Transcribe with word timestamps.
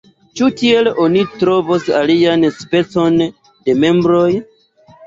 Ĉu 0.39 0.47
tiel 0.61 0.87
oni 1.03 1.25
trovos 1.43 1.87
alian 2.01 2.49
specon 2.63 3.23
de 3.27 3.79
membroj? 3.87 4.29